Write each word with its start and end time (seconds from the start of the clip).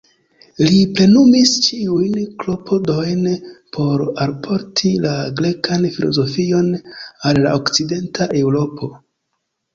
Li 0.67 0.77
plenumis 0.99 1.51
ĉiujn 1.65 2.15
klopodojn 2.43 3.21
por 3.77 4.05
alporti 4.25 4.95
la 5.05 5.13
grekan 5.43 5.87
filozofion 5.99 6.73
al 6.81 7.41
la 7.47 7.55
Okcidenta 7.61 8.31
Eŭropo. 8.43 8.93